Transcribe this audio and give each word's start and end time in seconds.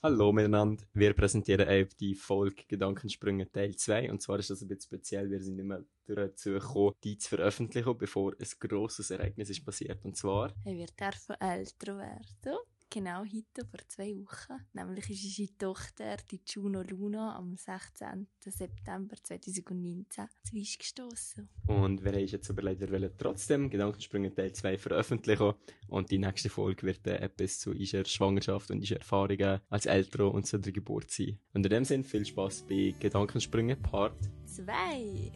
Hallo 0.00 0.30
miteinander, 0.30 0.84
wir 0.94 1.12
präsentieren 1.12 1.68
euch 1.68 1.88
die 1.96 2.14
Folge 2.14 2.62
Gedankensprünge 2.68 3.50
Teil 3.50 3.74
2 3.74 4.12
und 4.12 4.22
zwar 4.22 4.38
ist 4.38 4.48
das 4.48 4.62
ein 4.62 4.68
bisschen 4.68 4.82
speziell, 4.82 5.28
wir 5.28 5.42
sind 5.42 5.56
nicht 5.56 5.64
mehr 5.64 5.82
dazu 6.06 6.52
gekommen, 6.52 6.94
die 7.02 7.18
zu 7.18 7.30
veröffentlichen, 7.30 7.98
bevor 7.98 8.32
ein 8.38 8.46
grosses 8.60 9.10
Ereignis 9.10 9.50
ist 9.50 9.64
passiert. 9.64 10.04
Und 10.04 10.16
zwar... 10.16 10.54
Hey, 10.62 10.76
wir 10.76 10.86
dürfen 10.86 11.34
älter 11.40 11.98
werden. 11.98 12.58
Genau 12.90 13.20
heute, 13.20 13.68
vor 13.68 13.80
zwei 13.86 14.16
Wochen. 14.16 14.64
Nämlich 14.72 15.10
ist 15.10 15.22
unsere 15.22 15.58
Tochter, 15.58 16.16
die 16.30 16.40
Juno 16.46 16.80
Luna, 16.80 17.36
am 17.36 17.54
16. 17.54 18.26
September 18.46 19.14
2019 19.22 20.26
zu 20.42 20.56
uns 20.56 20.78
gestossen. 20.78 21.50
Und 21.66 22.02
wir 22.02 22.12
haben 22.12 22.26
jetzt 22.26 22.48
überlegt, 22.48 22.80
wir 22.80 22.90
wollen 22.90 23.10
trotzdem 23.18 23.68
Gedankensprünge 23.68 24.34
Teil 24.34 24.54
2 24.54 24.78
veröffentlichen 24.78 25.52
und 25.88 26.10
die 26.10 26.18
nächste 26.18 26.48
Folge 26.48 26.86
wird 26.86 27.06
äh, 27.06 27.16
etwas 27.16 27.58
zu 27.58 27.72
unserer 27.72 28.06
Schwangerschaft 28.06 28.70
und 28.70 28.78
unserer 28.78 29.00
Erfahrungen 29.00 29.60
als 29.68 29.84
Eltern 29.84 30.28
und 30.28 30.46
zu 30.46 30.56
der 30.56 30.72
Geburt 30.72 31.10
sein. 31.10 31.38
Und 31.52 31.66
in 31.66 31.70
dem 31.70 31.84
Sinne 31.84 32.04
viel 32.04 32.24
Spaß 32.24 32.64
bei 32.70 32.94
Gedankensprünge 32.98 33.76
Part 33.76 34.18
2. 34.46 35.30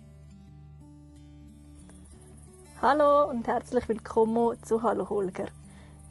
Hallo 2.80 3.28
und 3.28 3.46
herzlich 3.46 3.86
willkommen 3.90 4.56
zu 4.64 4.82
Hallo 4.82 5.06
Holger. 5.10 5.50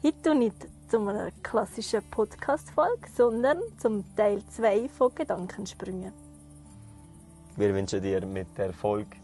Heute 0.04 0.36
nicht 0.36 0.71
zu 0.92 1.08
einer 1.08 1.30
klassischen 1.42 2.02
Podcast-Folge, 2.10 3.08
sondern 3.08 3.62
zum 3.78 4.04
Teil 4.14 4.44
2 4.44 4.90
von 4.90 5.14
Gedankensprüngen. 5.14 6.12
Wir 7.56 7.74
wünschen 7.74 8.02
dir 8.02 8.26
mit 8.26 8.58
der 8.58 8.74
Folge 8.74 9.16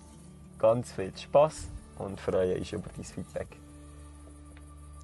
ganz 0.59 0.93
viel 0.93 1.15
Spaß 1.15 1.69
und 1.99 2.19
freuen 2.19 2.59
uns 2.59 2.73
über 2.73 2.89
dein 2.97 3.05
Feedback. 3.05 3.61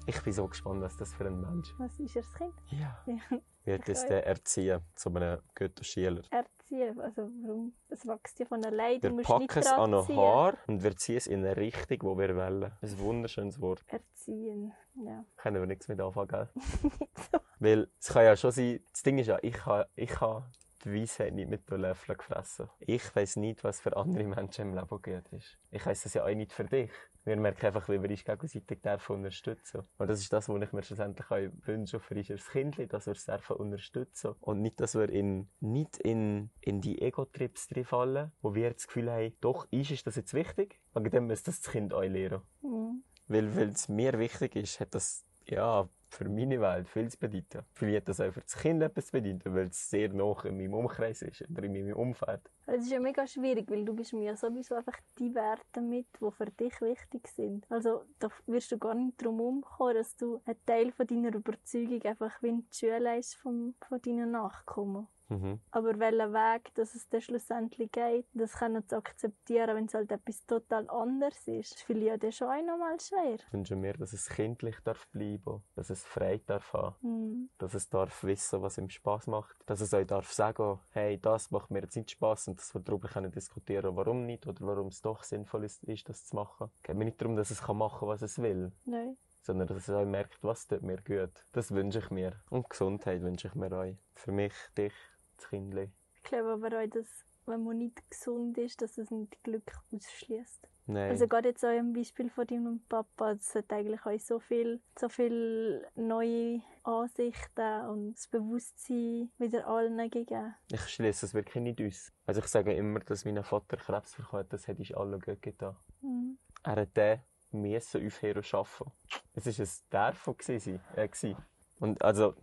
Ich 0.07 0.19
bin 0.23 0.33
so 0.33 0.47
gespannt, 0.47 0.81
was 0.81 0.97
das 0.97 1.13
für 1.13 1.27
ein 1.27 1.39
Mensch 1.39 1.71
Was 1.77 1.99
ist 1.99 2.15
das 2.15 2.33
Kind? 2.33 2.55
ja. 2.71 2.97
Ja. 3.05 3.37
wird 3.65 3.87
es 3.87 4.03
der 4.07 4.25
erziehen 4.25 4.81
zu 4.95 5.13
einem 5.13 5.41
guten 5.55 5.83
Schüler. 5.83 6.23
Erziehen, 6.65 6.99
also 6.99 7.29
warum? 7.43 7.73
Es 7.89 8.07
wächst 8.07 8.39
ja 8.39 8.45
von 8.45 8.63
allein, 8.65 8.99
du 8.99 9.15
Wir 9.15 9.23
packen 9.23 9.59
es 9.59 9.67
an 9.67 9.93
ein. 9.93 10.07
Haar 10.07 10.57
und 10.67 10.83
wir 10.83 10.95
ziehen 10.95 11.17
es 11.17 11.27
in 11.27 11.45
eine 11.45 11.55
Richtung, 11.55 11.99
die 11.99 12.21
wir 12.21 12.35
wollen. 12.35 12.71
Ein 12.81 12.99
wunderschönes 12.99 13.61
Wort. 13.61 13.83
Erziehen, 13.87 14.73
ja. 14.95 15.23
Können 15.37 15.61
wir 15.61 15.67
nichts 15.67 15.87
mit 15.87 16.01
anfangen, 16.01 16.27
gell? 16.27 16.49
So. 17.31 17.39
Weil 17.59 17.87
es 17.99 18.07
kann 18.07 18.25
ja 18.25 18.35
schon 18.35 18.51
sein, 18.51 18.79
das 18.91 19.03
Ding 19.03 19.17
ist 19.19 19.27
ja, 19.27 19.37
ich 19.41 19.65
habe 19.65 19.87
ich 19.95 20.19
ha 20.19 20.49
die 20.83 21.01
Weisheit 21.01 21.33
nicht 21.33 21.49
mit 21.49 21.69
den 21.69 21.81
Löffeln 21.81 22.17
gefressen. 22.17 22.69
Ich 22.79 23.15
weiss 23.15 23.35
nicht, 23.35 23.63
was 23.63 23.79
für 23.79 23.95
andere 23.95 24.23
Menschen 24.23 24.69
im 24.69 24.73
Leben 24.75 24.87
gut 24.87 25.23
ist. 25.31 25.57
Ich 25.71 25.85
weiss 25.85 26.03
das 26.03 26.13
ja 26.13 26.25
auch 26.25 26.33
nicht 26.33 26.51
für 26.51 26.65
dich. 26.65 26.91
Wir 27.25 27.35
merken 27.37 27.65
einfach, 27.65 27.89
wie 27.89 28.01
wir 28.01 28.09
uns 28.09 28.23
gegenseitig 28.23 28.81
dürfen 28.81 29.15
unterstützen. 29.15 29.81
Und 29.97 30.07
das 30.09 30.19
ist 30.19 30.31
das, 30.31 30.47
was 30.47 30.61
ich 30.61 30.71
mir 30.71 30.83
schlussendlich 30.83 31.31
auch 31.31 31.65
wünsche 31.65 31.99
für 31.99 32.15
unser 32.15 32.35
Kind, 32.35 32.93
dass 32.93 33.07
wir 33.07 33.13
es 33.13 33.25
dürfen 33.25 33.55
unterstützen. 33.55 34.35
Und 34.39 34.61
nicht, 34.61 34.79
dass 34.79 34.93
wir 34.93 35.09
in, 35.09 35.49
nicht 35.59 35.97
in, 35.97 36.51
in 36.61 36.81
die 36.81 37.01
Ego-Trips 37.01 37.67
fallen, 37.83 38.31
wo 38.41 38.53
wir 38.53 38.71
das 38.71 38.85
Gefühl 38.85 39.11
haben, 39.11 39.33
doch, 39.41 39.67
ist, 39.71 39.91
ist 39.91 40.05
das 40.05 40.15
jetzt 40.15 40.33
wichtig? 40.35 40.79
Und 40.93 41.11
dann 41.11 41.27
muss 41.27 41.43
das 41.43 41.61
das 41.61 41.71
Kind 41.71 41.93
auch 41.93 42.01
lernen. 42.01 42.41
Mhm. 42.61 43.03
Weil, 43.27 43.55
weil 43.55 43.69
es 43.69 43.89
mir 43.89 44.19
wichtig 44.19 44.55
ist, 44.55 44.79
hat 44.79 44.93
das, 44.93 45.25
ja, 45.45 45.89
für 46.15 46.29
meine 46.29 46.59
Welt 46.61 46.87
viel 46.87 47.09
zu 47.09 47.19
bedeuten. 47.19 47.65
Vielleicht 47.73 47.97
hat 47.97 48.09
das 48.09 48.21
auch 48.21 48.31
für 48.31 48.41
das 48.41 48.57
Kind 48.57 48.81
etwas 48.81 49.07
zu 49.07 49.11
bedeuten, 49.13 49.53
weil 49.53 49.67
es 49.67 49.89
sehr 49.89 50.09
nah 50.13 50.35
in 50.45 50.57
meinem 50.57 50.73
Umkreis 50.73 51.21
ist 51.21 51.43
oder 51.49 51.63
in 51.63 51.73
meinem 51.73 51.95
Umfeld. 51.95 52.41
Es 52.67 52.83
ist 52.83 52.91
ja 52.91 52.99
mega 52.99 53.27
schwierig, 53.27 53.69
weil 53.69 53.85
du 53.85 53.93
bist 53.93 54.13
mir 54.13 54.23
ja 54.23 54.35
sowieso 54.35 54.75
einfach 54.75 54.97
die 55.19 55.33
Werte 55.35 55.81
mit, 55.81 56.07
die 56.19 56.31
für 56.31 56.45
dich 56.45 56.81
wichtig 56.81 57.27
sind. 57.27 57.65
Also 57.69 58.03
da 58.19 58.29
wirst 58.47 58.71
du 58.71 58.77
gar 58.77 58.95
nicht 58.95 59.21
drum 59.21 59.39
umkommen, 59.39 59.95
dass 59.95 60.15
du 60.15 60.41
einen 60.45 60.57
Teil 60.65 60.91
von 60.91 61.05
deiner 61.05 61.33
Überzeugung 61.33 62.01
einfach 62.03 62.41
wie 62.41 62.53
die 62.53 62.75
Schule 62.75 63.19
ist 63.19 63.35
von, 63.35 63.75
von 63.87 64.01
deinen 64.01 64.31
Nachkommen. 64.31 65.07
Mhm. 65.29 65.59
Aber 65.71 65.97
welchen 65.99 66.33
Weg, 66.33 66.73
dass 66.75 66.93
es 66.95 67.09
dann 67.09 67.21
schlussendlich 67.21 67.91
geht, 67.91 68.27
das 68.33 68.53
können 68.53 68.87
zu 68.87 68.97
akzeptieren, 68.97 69.75
wenn 69.75 69.85
es 69.85 69.93
halt 69.93 70.11
etwas 70.11 70.45
total 70.45 70.89
anderes 70.89 71.47
ist, 71.47 71.73
ist 71.73 71.89
ja 71.89 72.17
dann 72.17 72.31
schon 72.31 72.47
auch 72.49 72.63
nochmal 72.65 72.99
schwer. 72.99 73.35
Ich 73.35 73.53
wünsche 73.53 73.75
mir, 73.75 73.93
dass 73.93 74.13
es 74.13 74.29
kindlich 74.29 74.75
darf 74.83 75.07
bleiben, 75.09 75.63
dass 75.75 75.89
es 75.89 76.03
frei 76.03 76.41
darf 76.45 76.73
haben, 76.73 76.95
Hm. 77.01 77.49
dass 77.57 77.73
es 77.73 77.89
darf 77.89 78.23
wissen, 78.23 78.61
was 78.61 78.77
ihm 78.77 78.89
Spaß 78.89 79.27
macht, 79.27 79.55
dass 79.65 79.81
es 79.81 79.93
auch 79.93 80.03
darf 80.05 80.31
sagen, 80.31 80.79
hey, 80.91 81.19
das 81.19 81.49
macht 81.51 81.71
mir 81.71 81.81
jetzt 81.81 81.95
nicht 81.95 82.11
Spaß 82.11 82.49
und 82.49 82.59
dass 82.59 82.73
wir 82.75 82.81
darüber 82.81 83.07
können 83.07 83.31
diskutieren, 83.31 83.95
warum 83.95 84.25
nicht 84.25 84.45
oder 84.47 84.65
warum 84.65 84.87
es 84.87 85.01
doch 85.01 85.23
sinnvoll 85.23 85.63
ist, 85.63 85.83
ist 85.85 86.07
das 86.07 86.25
zu 86.25 86.35
machen. 86.35 86.69
Es 86.75 86.83
geht 86.83 86.95
mir 86.95 87.05
nicht 87.05 87.19
darum, 87.19 87.35
dass 87.35 87.49
es 87.49 87.61
kann 87.63 87.77
machen, 87.77 88.07
was 88.07 88.21
es 88.21 88.39
will. 88.41 88.71
Nein. 88.85 89.17
sondern 89.41 89.67
dass 89.67 89.77
es 89.87 89.89
auch 89.91 90.05
merkt, 90.05 90.43
was 90.43 90.67
tut 90.67 90.81
mir 90.81 90.97
gut. 91.03 91.45
Das 91.51 91.71
wünsche 91.71 91.99
ich 91.99 92.09
mir. 92.09 92.33
Und 92.49 92.67
Gesundheit 92.67 93.21
wünsche 93.21 93.47
ich 93.47 93.53
mir 93.53 93.71
auch. 93.71 93.93
Für 94.15 94.31
mich, 94.31 94.53
dich, 94.75 94.93
das 95.37 95.49
Kindli. 95.49 95.89
Ich 96.15 96.23
glaube 96.23 96.53
aber 96.53 96.79
auch, 96.79 96.89
dass 96.89 97.25
wenn 97.47 97.63
man 97.63 97.77
nicht 97.77 98.01
gesund 98.09 98.57
ist, 98.57 98.81
dass 98.81 98.97
es 98.97 99.11
nicht 99.11 99.43
Glück 99.43 99.71
ausschließt. 99.91 100.67
Nein. 100.87 101.09
Also 101.09 101.27
gerade 101.27 101.49
jetzt 101.49 101.65
auch 101.65 101.77
im 101.77 101.93
Beispiel 101.93 102.29
von 102.29 102.45
deinem 102.45 102.79
Papa, 102.87 103.31
es 103.31 103.55
hat 103.55 103.71
eigentlich 103.73 104.05
auch 104.05 104.19
so 104.19 104.39
viel, 104.39 104.81
so 104.99 105.09
viel 105.09 105.85
neue 105.95 106.61
Ansichten 106.83 107.85
und 107.89 108.13
das 108.13 108.27
Bewusstsein 108.27 109.31
wieder 109.39 109.67
allen 109.67 109.97
gegeben. 110.09 110.53
ich 110.71 110.81
schließe 110.81 111.25
es 111.25 111.33
wirklich 111.33 111.63
nicht 111.63 111.81
aus. 111.81 112.11
Also 112.27 112.41
ich 112.41 112.47
sage 112.47 112.73
immer, 112.73 112.99
dass 112.99 113.25
mein 113.25 113.43
Vater 113.43 113.77
Krebs 113.77 114.15
bekommen 114.15 114.41
hat, 114.41 114.53
das 114.53 114.67
hätte 114.67 114.83
ich 114.83 114.95
allen 114.95 115.19
gut 115.19 115.41
getan. 115.41 115.75
Mhm. 116.01 116.37
Er 116.63 116.75
hat 116.75 116.97
den 116.97 117.19
müssen 117.51 118.05
aufhören 118.05 118.43
zu 118.43 118.57
arbeiten. 118.57 118.91
Es 119.33 119.91
war 119.91 120.07
ein 120.07 120.37
gewesen, 120.37 120.79
äh, 120.95 121.07
gewesen. 121.07 121.37
Und 121.79 122.01
also, 122.01 122.35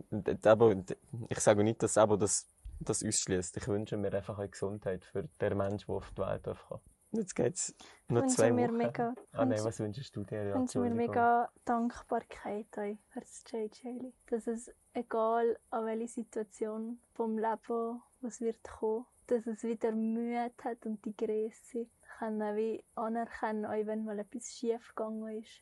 aber, 0.43 0.75
ich 1.29 1.39
sage 1.39 1.63
nicht, 1.63 1.81
dass 1.81 1.97
aber 1.97 2.17
das, 2.17 2.47
das 2.83 3.03
ausschließt. 3.03 3.57
Ich 3.57 3.67
wünsche 3.67 3.97
mir 3.97 4.13
einfach 4.13 4.39
eine 4.39 4.49
Gesundheit 4.49 5.05
für 5.05 5.23
den 5.41 5.57
Menschen, 5.57 5.87
der 5.87 5.95
auf 5.95 6.11
die 6.11 6.21
Welt 6.21 6.47
darf. 6.47 6.79
Jetzt 7.11 7.35
geht's 7.35 7.75
noch 8.07 8.23
wünsche 8.23 8.37
zwei 8.37 8.51
mir 8.51 8.69
Wochen. 8.69 8.77
mega, 8.77 9.13
Ah 9.33 9.45
nein, 9.45 9.63
was 9.63 9.79
wünschst 9.79 10.15
du 10.15 10.23
dir? 10.23 10.49
Ich 10.49 10.55
wünsche 10.55 10.79
mir 10.79 10.89
mega 10.89 11.47
Dankbarkeit 11.63 12.75
euch 12.77 12.97
für 13.09 13.19
das 13.19 13.43
JJ. 13.51 14.11
Dass 14.27 14.47
es, 14.47 14.71
egal 14.93 15.59
an 15.69 15.85
welche 15.85 16.07
Situation 16.07 16.99
vom 17.13 17.37
Leben, 17.37 18.01
was 18.21 18.41
wird 18.41 18.63
kommen, 18.63 19.05
dass 19.27 19.45
es 19.45 19.61
wieder 19.63 19.91
Mühe 19.91 20.51
hat 20.63 20.85
und 20.87 21.05
die 21.05 21.15
Größe 21.15 21.85
können 22.17 22.57
wie 22.57 22.83
anerkennen, 22.95 23.65
auch 23.65 23.85
wenn 23.85 24.05
mal 24.05 24.17
etwas 24.17 24.51
schief 24.51 24.89
gegangen 24.95 25.39
ist. 25.39 25.61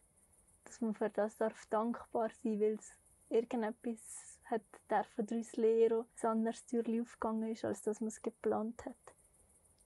Dass 0.64 0.80
man 0.80 0.94
für 0.94 1.10
das 1.10 1.36
darf 1.36 1.66
dankbar 1.66 2.30
sein, 2.44 2.62
weil 2.62 2.76
es 2.76 2.92
irgendetwas 3.30 4.31
hat 4.52 4.62
dürfen 4.90 5.26
daraus 5.26 5.56
lernen, 5.56 6.06
ein 6.22 6.28
anderes 6.30 6.66
Türchen 6.66 7.02
aufgegangen 7.02 7.52
ist, 7.52 7.66
als 7.66 7.82
dass 7.82 8.00
man 8.02 8.10
es 8.10 8.22
geplant 8.22 8.86
hat. 8.86 9.16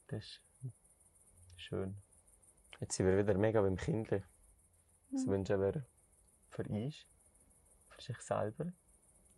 Das 0.07 0.23
ist 0.23 0.41
schön. 1.57 1.95
Jetzt 2.79 2.95
sind 2.97 3.05
wir 3.07 3.17
wieder 3.17 3.37
mega 3.37 3.61
beim 3.61 3.77
Kindle. 3.77 4.23
Was 5.11 5.25
Mhm. 5.25 5.31
wünschen 5.31 5.61
wir 5.61 5.85
für 6.49 6.63
uns? 6.63 7.05
Für 7.89 8.01
sich 8.01 8.19
selber? 8.21 8.73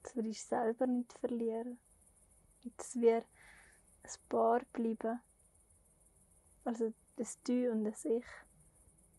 dass 0.03 0.15
wir 0.15 0.23
uns 0.23 0.47
selber 0.47 0.87
nicht 0.87 1.11
verlieren. 1.19 1.77
Und 2.63 2.79
dass 2.79 2.95
wir 2.95 3.17
ein 4.03 4.11
Paar 4.29 4.61
bleiben. 4.71 5.19
Also 6.63 6.93
das 7.17 7.41
Du 7.43 7.69
und 7.71 7.83
das 7.83 8.05
Ich. 8.05 8.25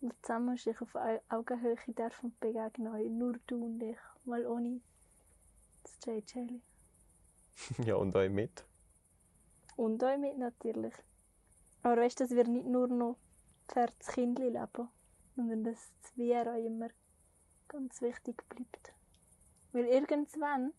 Und 0.01 0.15
zusammen 0.23 0.57
sich 0.57 0.81
auf 0.81 0.95
Au- 0.95 1.21
Augenhöhe 1.29 1.77
dürfen 1.89 2.35
begegnen. 2.41 3.19
Nur 3.19 3.35
du 3.47 3.65
und 3.67 3.83
ich. 3.83 3.99
Mal 4.25 4.47
ohne 4.47 4.81
das 6.05 6.25
JJ. 6.35 6.61
ja, 7.85 7.97
und 7.97 8.15
euch 8.17 8.31
mit. 8.31 8.65
Und 9.77 10.03
euch 10.03 10.19
mit 10.19 10.39
natürlich. 10.39 10.95
Aber 11.83 12.03
weißt 12.03 12.21
du, 12.21 12.25
dass 12.25 12.35
wir 12.35 12.45
nicht 12.45 12.67
nur 12.67 12.89
noch 12.89 13.17
für 13.69 13.87
das 13.99 14.09
Kind 14.09 14.39
leben, 14.39 14.89
sondern 15.37 15.65
dass 15.65 15.93
das 16.03 16.17
Wir 16.17 16.43
auch 16.43 16.65
immer 16.65 16.89
ganz 17.69 18.01
wichtig 18.03 18.43
bleibt. 18.49 18.93
Weil 19.73 19.85
irgendwann 19.85 20.73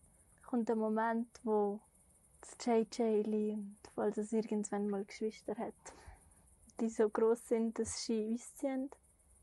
kommt 0.46 0.68
der 0.68 0.76
Moment, 0.76 1.28
wo 1.44 1.80
das 2.42 2.58
JJ 2.66 3.54
und 3.54 3.78
falls 3.96 4.18
es 4.18 4.34
irgendwann 4.34 4.90
mal 4.90 5.06
Geschwister 5.06 5.56
hat, 5.56 5.74
die 6.80 6.90
so 6.90 7.10
groß 7.10 7.48
sind, 7.48 7.78
dass 7.78 8.04
sie 8.04 8.26
uns 8.26 8.56
ziehen 8.56 8.90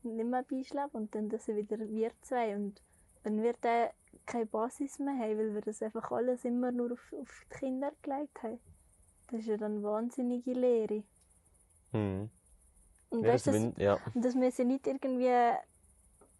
und 0.03 0.15
nicht 0.15 0.27
mehr 0.27 0.43
beischlafen 0.43 0.97
und 1.01 1.15
dann 1.15 1.29
dass 1.29 1.45
sie 1.45 1.55
wieder 1.55 1.79
wir 1.79 2.11
zwei 2.21 2.55
und 2.55 2.81
wenn 3.23 3.41
wir 3.41 3.53
dann 3.61 3.89
keine 4.27 4.45
Basis 4.45 4.99
mehr 4.99 5.15
haben, 5.17 5.37
weil 5.37 5.53
wir 5.55 5.61
das 5.61 5.81
einfach 5.81 6.11
alles 6.11 6.45
immer 6.45 6.71
nur 6.71 6.91
auf, 6.93 7.13
auf 7.19 7.45
die 7.51 7.57
Kinder 7.59 7.91
gelegt 8.01 8.43
haben, 8.43 8.59
das 9.27 9.41
ist 9.41 9.47
ja 9.47 9.57
dann 9.57 9.81
wahnsinnige 9.83 10.53
Lehre. 10.53 11.03
Mhm. 11.93 12.29
Und 13.09 13.23
Ja, 13.23 13.33
weißt, 13.33 13.47
das 13.47 13.55
ja. 13.77 13.97
und 14.13 14.23
dass 14.25 14.35
wir 14.35 14.51
sie 14.51 14.65
nicht 14.65 14.85
irgendwie 14.85 15.31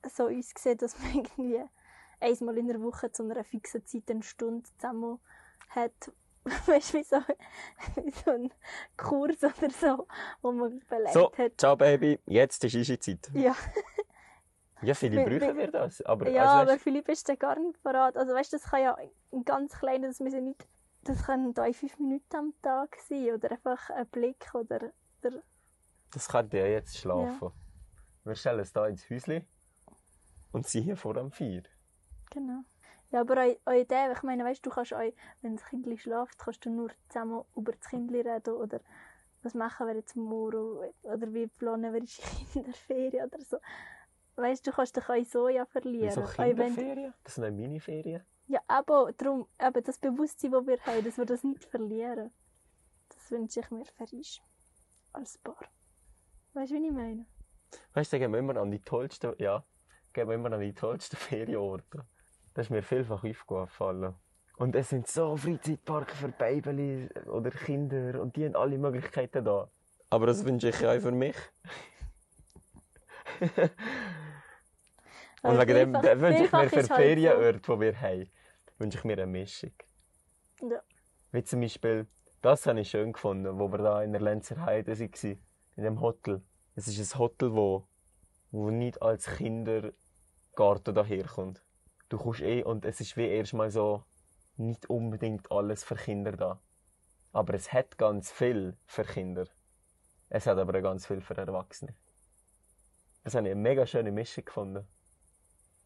so 0.10 0.25
uns 0.28 0.54
sehen, 0.57 0.78
dass 0.78 0.98
man 1.00 1.07
irgendwie 1.16 1.63
einmal 2.19 2.57
in 2.57 2.68
der 2.68 2.81
Woche 2.81 3.12
zu 3.12 3.24
einer 3.24 3.44
fixen 3.44 3.86
Zeit 3.86 4.10
eine 4.10 4.24
Stunde 4.24 4.63
zusammen 4.78 5.19
hat. 5.69 6.12
Weißt 6.66 6.94
du, 6.94 6.98
wie 7.00 7.04
so, 7.04 7.18
wie 8.04 8.12
so 8.12 8.31
ein 8.31 8.51
Kurs 8.95 9.44
oder 9.44 9.69
so, 9.69 10.07
wo 10.42 10.51
man 10.51 10.80
belegt 10.90 11.13
So, 11.13 11.31
hat. 11.38 11.54
ciao 11.57 11.75
Baby, 11.75 12.19
jetzt 12.25 12.63
ist 12.63 12.75
unsere 12.75 13.00
Zeit. 13.00 13.30
Ja, 13.33 13.56
Ja, 14.81 14.94
viele 14.94 15.24
brauchen 15.24 15.57
wir 15.57 15.71
das. 15.71 16.01
Aber, 16.01 16.29
ja 16.29 16.44
also, 16.44 16.71
aber 16.71 16.79
Philipp 16.79 17.09
ist 17.09 17.27
dann 17.27 17.39
gar 17.39 17.57
nicht 17.59 17.81
parat. 17.81 18.15
Also 18.15 18.33
weißt 18.33 18.53
du, 18.53 18.57
das 18.57 18.69
kann 18.69 18.81
ja 18.81 18.97
ein 19.31 19.44
ganz 19.44 19.74
kleines, 19.74 20.18
das 20.18 20.19
müssen 20.19 20.45
nicht 20.45 20.68
Das 21.03 21.25
können 21.25 21.53
drei, 21.53 21.74
fünf 21.74 21.97
Minuten 22.00 22.35
am 22.35 22.53
Tag 22.62 22.97
sein 23.07 23.33
oder 23.33 23.51
einfach 23.51 23.89
ein 23.89 24.07
Blick 24.07 24.53
oder, 24.53 24.91
oder 25.24 25.41
Das 26.12 26.27
könnte 26.27 26.57
ja 26.57 26.68
jetzt 26.68 26.97
schlafen. 26.97 27.51
Wir 28.24 28.35
stellen 28.35 28.59
es 28.59 28.74
da 28.74 28.88
ins 28.88 29.09
Häuschen 29.09 29.47
und 30.51 30.68
sie 30.68 30.81
hier 30.81 30.97
vor 30.97 31.13
dem 31.13 31.31
Feier. 31.31 31.63
genau. 32.30 32.63
Ja, 33.09 33.21
aber 33.21 33.38
eure, 33.38 33.80
Idee, 33.80 34.12
ich 34.12 34.21
meine, 34.23 34.44
weißt 34.44 34.65
du, 34.65 34.69
kannst 34.69 34.91
euch, 34.91 35.13
wenn 35.41 35.56
das 35.56 35.65
Kind 35.65 35.88
schläft, 36.00 36.38
kannst 36.38 36.65
du 36.65 36.69
nur 36.69 36.89
zusammen 37.07 37.44
über 37.56 37.71
das 37.71 37.89
Kind 37.89 38.12
reden 38.12 38.53
oder 38.53 38.81
was 39.44 39.53
machen 39.53 39.88
wir 39.88 39.95
jetzt 39.95 40.18
morgen 40.18 40.91
oder 41.03 41.33
wie 41.33 41.47
planen 41.47 41.94
wir 41.94 42.01
unsere 42.01 42.27
Kinderferien 42.51 43.27
oder 43.27 43.39
so. 43.39 43.57
Weißt 44.38 44.66
du, 44.66 44.69
du 44.72 44.75
kannst 44.75 44.95
dich 44.95 45.10
euch 45.10 45.30
so 45.30 45.50
ja 45.50 45.66
verlieren. 45.66 46.16
Wenn- 46.16 46.56
Kinderferien? 46.56 47.13
Das 47.24 47.36
sind 47.36 47.57
meine 47.60 47.80
Ferien. 47.80 48.24
Ja, 48.45 48.62
aber 48.68 49.12
darum, 49.18 49.48
eben 49.60 49.84
das 49.84 49.98
Bewusstsein, 49.98 50.51
das 50.51 50.66
wir 50.68 50.80
haben, 50.86 51.04
dass 51.04 51.18
wir 51.18 51.25
das 51.25 51.44
nicht 51.44 51.66
verlieren. 51.66 52.31
Das 53.10 53.31
wünsche 53.31 53.60
ich 53.60 53.72
mir 53.72 53.84
für 53.86 54.04
uns. 54.16 54.39
Als 55.12 55.38
Paar. 55.39 55.57
Weißt 56.54 56.72
du, 56.72 56.75
wie 56.75 56.86
ich 56.88 56.94
meine? 56.94 57.25
Weißt 57.94 58.13
du, 58.13 58.16
da 58.18 58.19
gehen 58.19 58.31
wir 58.31 58.39
immer 58.39 58.56
an 58.57 58.69
die 58.72 58.80
tollsten, 58.80 59.34
ja, 59.39 59.63
gehen 60.13 60.28
wir 60.28 60.36
immer 60.36 60.51
an 60.54 60.62
die 60.62 60.74
tollsten 60.74 61.18
Ferienorte. 61.18 62.06
Das 62.54 62.68
ist 62.68 62.69
mir 62.69 62.83
vielfach 62.83 63.24
aufgefallen. 63.24 64.13
Und 64.57 64.75
es 64.75 64.90
sind 64.90 65.07
so 65.07 65.36
Freizeitparks 65.36 66.13
für 66.13 66.30
Babys 66.30 67.10
oder 67.28 67.50
Kinder 67.51 68.22
und 68.22 68.36
die 68.36 68.45
haben 68.45 68.56
alle 68.56 68.78
Möglichkeiten 68.78 69.44
da. 69.44 69.69
Aber 70.10 70.25
das 70.28 70.45
wünsche 70.45 70.69
ich 70.69 70.86
auch 70.86 71.00
für 71.01 71.12
mich. 71.12 71.36
und 75.44 75.60
wegen 75.60 75.74
dem 75.74 75.94
vielfach- 75.94 76.19
wünsche 76.19 76.44
ich 76.45 76.51
mir 76.51 76.69
für 76.69 76.75
halt 76.75 76.88
Ferienorte, 76.88 77.60
die 77.60 77.80
wir 77.80 78.01
haben, 78.01 78.30
wünsche 78.78 78.98
ich 78.98 79.04
mir 79.04 79.13
eine 79.13 79.28
Mischung. 79.28 79.74
Ja. 80.62 80.81
Wie 81.31 81.44
zum 81.44 81.62
Beispiel, 81.62 82.07
das 82.42 82.66
habe 82.66 82.80
ich 82.80 82.89
schön 82.89 83.13
gefunden, 83.13 83.60
wo 83.60 83.72
wir 83.72 83.78
da 83.80 84.01
in 84.04 84.12
der 84.12 84.22
Lenzer 84.22 84.62
Heide 84.66 84.98
waren, 84.98 85.39
in 85.75 85.84
dem 85.84 86.01
Hotel. 86.01 86.42
Es 86.75 86.88
ist 86.88 87.13
ein 87.16 87.19
Hotel, 87.19 87.54
wo, 87.54 87.88
wo 88.51 88.69
nicht 88.72 89.01
als 89.01 89.25
Kindergarten 89.25 90.95
daherkommt. 90.95 91.63
Du 92.10 92.18
kommst 92.18 92.42
eh 92.42 92.63
und 92.63 92.86
es 92.86 93.01
ist 93.01 93.18
wie 93.18 93.28
erstmal 93.28 93.69
so 93.69 94.04
nicht 94.56 94.90
unbedingt 94.90 95.51
alles 95.51 95.83
für 95.83 95.95
Kinder 95.95 96.31
da. 96.31 96.62
Aber 97.31 97.54
es 97.54 97.72
hat 97.74 97.98
ganz 97.98 98.31
viel 98.31 98.78
für 98.86 99.04
Kinder. 99.04 99.48
Es 100.30 100.48
hat 100.48 100.57
aber 100.57 100.78
auch 100.78 100.83
ganz 100.83 101.06
viel 101.06 101.22
für 101.22 101.38
Erwachsene. 101.38 101.94
Das 103.24 103.36
habe 103.36 103.48
ich 103.48 103.51
eine 103.51 103.62
mega 103.62 103.86
schöne 103.86 104.12
Mischung 104.12 104.45
gefunden. 104.45 104.88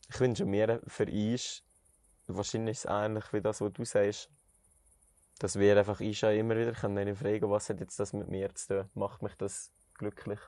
Ich 0.10 0.20
wünsche 0.20 0.46
mir 0.46 0.82
für 0.88 1.06
uns, 1.06 1.64
wahrscheinlich 2.28 2.78
ist 2.78 2.86
es 2.86 2.92
ähnlich 2.92 3.32
wie 3.34 3.42
das, 3.42 3.62
was 3.62 3.74
du 3.74 3.86
sagst, 3.86 4.30
dass 5.40 5.58
wir 5.58 5.78
einfach 5.78 6.00
auch 6.00 6.30
immer 6.30 6.56
wieder 6.56 6.74
können 6.74 7.16
fragen 7.16 7.50
was 7.50 7.70
hat 7.70 7.80
jetzt 7.80 8.00
das 8.00 8.14
mit 8.14 8.28
mir 8.28 8.54
zu 8.54 8.68
tun? 8.68 8.90
Macht 8.94 9.22
mich 9.24 9.36
das 9.36 9.74
glücklich? 9.96 10.40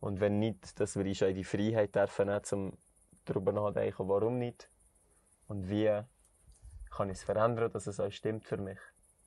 Und 0.00 0.20
wenn 0.20 0.38
nicht, 0.38 0.80
dass 0.80 0.96
wir 0.96 1.04
auch 1.04 1.34
die 1.34 1.44
Freiheit 1.44 1.94
dürfen 1.94 2.30
um 2.52 2.78
darüber 3.24 3.52
nachzudenken, 3.52 4.08
warum 4.08 4.38
nicht? 4.38 4.70
Und 5.46 5.68
wie 5.68 6.02
kann 6.90 7.10
ich 7.10 7.18
es 7.18 7.24
verändern, 7.24 7.70
dass 7.70 7.86
es 7.86 8.00
auch 8.00 8.10
stimmt 8.10 8.44
für 8.44 8.56
mich? 8.56 8.78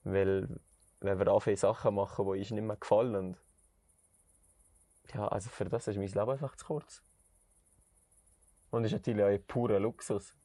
Weil, 0.04 0.60
wenn 1.00 1.20
wir 1.20 1.40
viele 1.42 1.58
Sachen 1.58 1.96
machen, 1.96 2.26
die 2.26 2.40
uns 2.40 2.52
nicht 2.52 2.64
mehr 2.64 2.78
gefallen, 2.78 3.38
ja, 5.14 5.28
also 5.28 5.50
für 5.50 5.66
das 5.66 5.88
ist 5.88 5.98
mein 5.98 6.08
Leben 6.08 6.30
einfach 6.30 6.56
zu 6.56 6.66
kurz. 6.66 7.02
Und 8.72 8.86
ist 8.86 8.94
natürlich 8.94 9.24
auch 9.24 9.28
ein 9.28 9.44
purer 9.46 9.80
Luxus. 9.80 10.36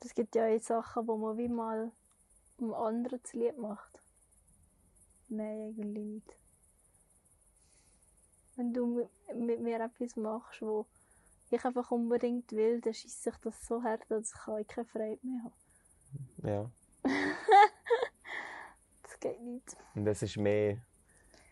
Es 0.00 0.14
gibt 0.14 0.36
ja 0.36 0.46
auch 0.46 0.60
Sachen, 0.60 1.06
wo 1.08 1.16
man 1.16 1.36
wie 1.36 1.48
mal 1.48 1.90
um 2.58 2.72
anderen 2.72 3.22
zu 3.24 3.38
lieb 3.38 3.58
macht. 3.58 4.00
Nein, 5.28 5.74
eigentlich 5.76 6.04
nicht. 6.04 6.36
Wenn 8.54 8.72
du 8.72 8.86
mit, 8.86 9.08
mit 9.34 9.60
mir 9.60 9.80
etwas 9.80 10.16
machst, 10.16 10.62
wo 10.62 10.86
ich 11.50 11.64
einfach 11.64 11.90
unbedingt 11.90 12.52
will, 12.52 12.80
dann 12.80 12.94
schießt 12.94 13.24
sich 13.24 13.36
das 13.38 13.66
so 13.66 13.82
hart, 13.82 14.02
dass 14.08 14.32
ich 14.32 14.68
keine 14.68 14.86
Freude 14.86 15.18
mehr 15.22 15.42
habe. 15.44 16.48
Ja. 16.48 16.70
Das 19.02 19.20
geht 19.20 19.40
nicht. 19.40 19.76
Und 19.94 20.06
es 20.06 20.22
ist 20.22 20.36
mehr, 20.36 20.78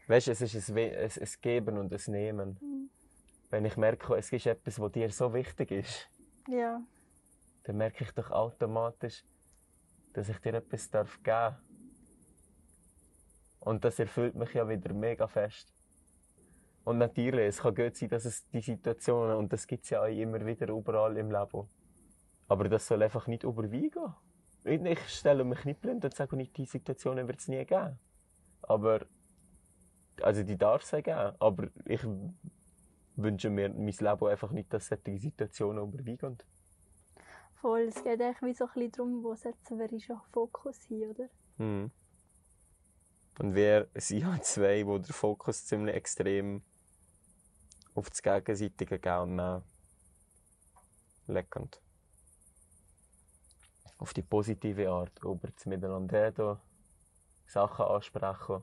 weißt 0.06 0.26
du, 0.26 0.32
es 0.32 0.40
ist 0.42 0.68
ein, 0.68 0.76
ein, 0.76 1.10
ein 1.10 1.28
Geben 1.40 1.78
und 1.78 1.92
ein 1.92 2.12
Nehmen. 2.12 2.58
Mhm. 2.60 2.90
Wenn 3.54 3.66
ich 3.66 3.76
merke, 3.76 4.16
es 4.16 4.32
ist 4.32 4.46
etwas, 4.46 4.80
was 4.80 4.90
dir 4.90 5.08
so 5.10 5.32
wichtig 5.32 5.70
ist, 5.70 6.10
Ja, 6.48 6.82
dann 7.62 7.76
merke 7.76 8.02
ich 8.02 8.10
doch 8.10 8.32
automatisch, 8.32 9.24
dass 10.12 10.28
ich 10.28 10.38
dir 10.38 10.54
etwas 10.54 10.90
darf 10.90 11.22
geben 11.22 11.54
Und 13.60 13.84
das 13.84 14.00
erfüllt 14.00 14.34
mich 14.34 14.52
ja 14.54 14.68
wieder 14.68 14.92
mega 14.92 15.28
fest. 15.28 15.72
Und 16.82 16.98
natürlich, 16.98 17.46
es 17.46 17.62
kann 17.62 17.76
gut 17.76 17.94
sein, 17.94 18.08
dass 18.08 18.24
es 18.24 18.44
die 18.48 18.60
Situationen, 18.60 19.36
und 19.36 19.52
das 19.52 19.68
gibt 19.68 19.84
es 19.84 19.90
ja 19.90 20.04
immer 20.04 20.44
wieder 20.44 20.66
überall 20.70 21.16
im 21.16 21.30
Leben. 21.30 21.68
Aber 22.48 22.68
das 22.68 22.88
soll 22.88 23.04
einfach 23.04 23.28
nicht 23.28 23.44
überwiegen. 23.44 24.16
Ich 24.64 24.98
stelle 25.10 25.44
mich 25.44 25.64
nicht 25.64 25.80
blind 25.80 26.04
und 26.04 26.12
sage 26.12 26.34
nicht, 26.36 26.56
die 26.56 26.66
Situationen 26.66 27.28
wird 27.28 27.38
es 27.38 27.46
nie 27.46 27.64
geben. 27.64 28.00
Aber, 28.62 29.06
also 30.22 30.42
die 30.42 30.58
darf 30.58 30.82
es 30.82 30.92
auch 30.92 31.04
geben. 31.04 31.36
Aber 31.38 31.68
ich 31.84 32.04
wünsche 33.16 33.50
mir 33.50 33.68
mein 33.70 33.86
Leben 33.86 34.26
einfach 34.26 34.50
nicht, 34.50 34.72
dass 34.72 34.88
solche 34.88 35.18
Situationen 35.18 35.88
überwiegen. 35.88 36.38
voll. 37.64 37.88
Es 37.88 37.94
geht 37.94 38.20
eigentlich 38.20 38.42
wie 38.42 38.52
so 38.52 38.64
ein 38.66 38.72
bisschen 38.74 38.92
darum, 38.92 39.24
wo 39.24 39.34
setzen 39.34 39.78
wir 39.78 40.00
schon 40.00 40.20
Fokus 40.32 40.82
hin, 40.82 41.10
oder? 41.10 41.28
Mhm. 41.56 41.90
Und 43.38 43.54
wir 43.54 43.88
sind 43.94 44.18
ja 44.18 44.38
zwei, 44.42 44.86
wo 44.86 44.98
der 44.98 45.14
Fokus 45.14 45.64
ziemlich 45.64 45.94
extrem 45.94 46.62
auf 47.94 48.10
das 48.10 48.22
gegenseitige 48.22 48.98
Geben 48.98 49.22
und 49.22 49.36
Nehmen 49.36 49.62
legen. 51.26 51.70
Auf 53.96 54.12
die 54.12 54.22
positive 54.22 54.90
Art, 54.90 55.18
über 55.22 55.48
das 55.48 55.64
Miteinander 55.64 56.26
reden, 56.26 56.58
Sachen 57.46 57.86
ansprechen, 57.86 58.62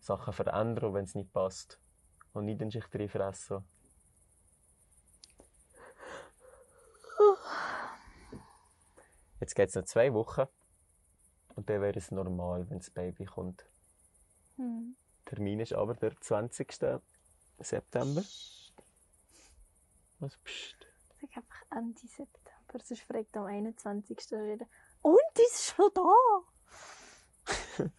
Sachen 0.00 0.34
verändern, 0.34 0.92
wenn 0.92 1.04
es 1.04 1.14
nicht 1.14 1.32
passt. 1.32 1.80
Und 2.32 2.44
nicht 2.44 2.60
in 2.60 2.70
sich 2.70 2.84
reinfressen. 2.92 3.64
Jetzt 9.40 9.54
geht 9.54 9.68
es 9.68 9.74
noch 9.74 9.84
zwei 9.84 10.12
Wochen. 10.12 10.46
Und 11.54 11.68
dann 11.70 11.80
wäre 11.80 11.98
es 11.98 12.10
normal, 12.10 12.68
wenn 12.70 12.78
das 12.78 12.90
Baby 12.90 13.24
kommt. 13.24 13.64
Hm. 14.56 14.96
Termin 15.24 15.60
ist 15.60 15.72
aber 15.72 15.94
der 15.94 16.18
20. 16.20 16.72
September. 17.58 18.22
Was 20.20 20.36
pst? 20.38 20.86
Sag 21.20 21.36
einfach 21.36 21.62
Ende 21.70 22.00
September, 22.00 22.84
sonst 22.84 23.02
fragt 23.02 23.36
am 23.36 23.46
21. 23.46 24.16
wieder. 24.30 24.66
Und 25.02 25.18
ist 25.34 25.74
schon 25.74 25.90
da? 25.94 26.12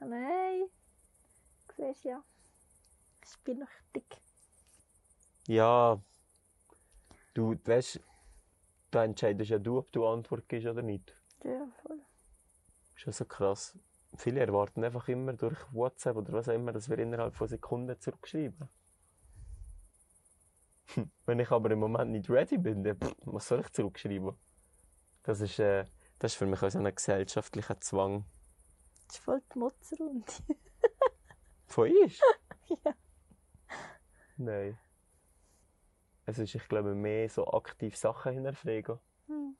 Nein. 0.00 0.68
Du 1.68 1.74
siehst 1.76 2.04
ja. 2.04 2.22
Ich 3.26 3.38
bin 3.40 3.60
noch 3.60 3.68
dick. 3.94 4.20
Ja. 5.46 6.00
Du 7.32 7.56
weißt, 7.64 8.00
da 8.90 9.04
entscheidest 9.04 9.50
ja 9.50 9.58
du, 9.58 9.78
ob 9.78 9.90
du 9.92 10.06
Antwort 10.06 10.48
gibst 10.48 10.66
oder 10.66 10.82
nicht. 10.82 11.16
Ja, 11.42 11.66
voll. 11.82 12.00
Schon 12.94 13.12
so 13.12 13.24
krass. 13.24 13.76
Viele 14.16 14.40
erwarten 14.40 14.84
einfach 14.84 15.08
immer 15.08 15.32
durch 15.32 15.58
WhatsApp 15.72 16.16
oder 16.16 16.32
was 16.32 16.48
auch 16.48 16.54
immer, 16.54 16.72
dass 16.72 16.88
wir 16.88 16.98
innerhalb 16.98 17.34
von 17.34 17.48
Sekunden 17.48 17.98
zurückschreiben. 17.98 18.68
Wenn 21.26 21.40
ich 21.40 21.50
aber 21.50 21.70
im 21.70 21.80
Moment 21.80 22.12
nicht 22.12 22.30
ready 22.30 22.58
bin, 22.58 22.84
dann 22.84 22.98
pff, 22.98 23.14
was 23.24 23.48
soll 23.48 23.60
ich 23.60 23.72
zurückschreiben? 23.72 24.36
Das 25.24 25.40
ist, 25.40 25.58
äh, 25.58 25.86
das 26.18 26.32
ist 26.32 26.38
für 26.38 26.46
mich 26.46 26.62
auch 26.62 26.70
so 26.70 26.78
ein 26.78 26.94
gesellschaftlicher 26.94 27.80
Zwang. 27.80 28.24
Das 29.06 29.16
ist 29.16 29.24
voll 29.24 29.42
die 29.52 29.58
Motzrunde. 29.58 30.32
Von 31.66 31.88
ist? 31.88 32.22
ja. 32.84 32.94
Nein. 34.36 34.78
Es 36.26 36.38
ist, 36.38 36.54
ich 36.54 36.68
glaube, 36.68 36.94
mehr 36.94 37.28
so 37.28 37.46
aktiv 37.46 37.96
Sachen 37.96 38.32
hinterfragen. 38.32 38.98
Hm. 39.26 39.56